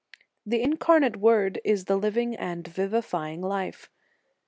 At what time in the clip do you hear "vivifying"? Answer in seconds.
2.67-3.41